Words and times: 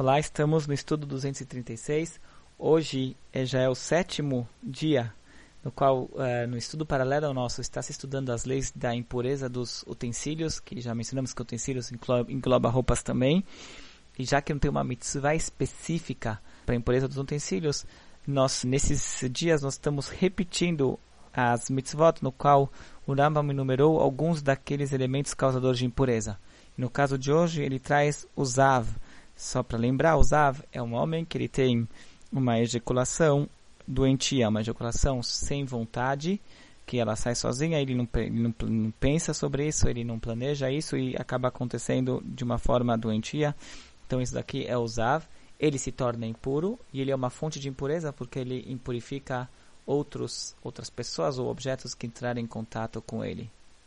Olá, 0.00 0.18
estamos 0.18 0.66
no 0.66 0.72
estudo 0.72 1.06
236. 1.06 2.18
Hoje 2.58 3.14
é, 3.30 3.44
já 3.44 3.60
é 3.60 3.68
o 3.68 3.74
sétimo 3.74 4.48
dia 4.62 5.12
no 5.62 5.70
qual, 5.70 6.04
uh, 6.04 6.48
no 6.48 6.56
estudo 6.56 6.86
paralelo 6.86 7.26
ao 7.26 7.34
nosso, 7.34 7.60
está 7.60 7.82
se 7.82 7.92
estudando 7.92 8.32
as 8.32 8.46
leis 8.46 8.72
da 8.74 8.94
impureza 8.94 9.46
dos 9.46 9.82
utensílios, 9.86 10.58
que 10.58 10.80
já 10.80 10.94
mencionamos 10.94 11.34
que 11.34 11.42
utensílios 11.42 11.92
engloba, 11.92 12.70
roupas 12.70 13.02
também. 13.02 13.44
E 14.18 14.24
já 14.24 14.40
que 14.40 14.54
não 14.54 14.58
tem 14.58 14.70
uma 14.70 14.82
mitzvah 14.82 15.34
específica 15.34 16.40
para 16.64 16.74
a 16.74 16.78
impureza 16.78 17.06
dos 17.06 17.18
utensílios, 17.18 17.84
nós, 18.26 18.64
nesses 18.64 19.30
dias, 19.30 19.60
nós 19.60 19.74
estamos 19.74 20.08
repetindo 20.08 20.98
as 21.30 21.68
mitzvot, 21.68 22.22
no 22.22 22.32
qual 22.32 22.72
o 23.06 23.12
Rambam 23.12 23.50
enumerou 23.50 24.00
alguns 24.00 24.40
daqueles 24.40 24.94
elementos 24.94 25.34
causadores 25.34 25.78
de 25.78 25.84
impureza. 25.84 26.38
No 26.74 26.88
caso 26.88 27.18
de 27.18 27.30
hoje, 27.30 27.62
ele 27.62 27.78
traz 27.78 28.26
o 28.34 28.46
Zav, 28.46 28.88
só 29.40 29.62
para 29.62 29.78
lembrar, 29.78 30.18
o 30.18 30.22
Zav 30.22 30.60
é 30.70 30.82
um 30.82 30.92
homem 30.92 31.24
que 31.24 31.38
ele 31.38 31.48
tem 31.48 31.88
uma 32.30 32.60
ejaculação 32.60 33.48
doentia, 33.88 34.50
uma 34.50 34.60
ejaculação 34.60 35.22
sem 35.22 35.64
vontade, 35.64 36.38
que 36.84 36.98
ela 36.98 37.16
sai 37.16 37.34
sozinha, 37.34 37.80
ele 37.80 37.94
não, 37.94 38.06
ele 38.16 38.38
não, 38.38 38.54
não, 38.68 38.90
pensa 39.00 39.32
sobre 39.32 39.66
isso, 39.66 39.88
ele 39.88 40.04
não 40.04 40.18
planeja 40.18 40.70
isso 40.70 40.94
e 40.94 41.16
acaba 41.16 41.48
acontecendo 41.48 42.22
de 42.22 42.44
uma 42.44 42.58
forma 42.58 42.98
doentia. 42.98 43.56
Então 44.06 44.20
isso 44.20 44.34
daqui 44.34 44.66
é 44.66 44.76
o 44.76 44.86
Zav. 44.86 45.24
Ele 45.58 45.78
se 45.78 45.90
torna 45.90 46.26
impuro 46.26 46.78
e 46.92 47.00
ele 47.00 47.10
é 47.10 47.16
uma 47.16 47.30
fonte 47.30 47.58
de 47.58 47.68
impureza 47.68 48.12
porque 48.12 48.40
ele 48.40 48.66
impurifica 48.70 49.48
outros, 49.86 50.54
outras 50.62 50.90
pessoas 50.90 51.38
ou 51.38 51.48
objetos 51.48 51.94
que 51.94 52.06
entrarem 52.06 52.44
em 52.44 52.46
contato 52.46 53.00
com 53.00 53.24
ele. 53.24 53.50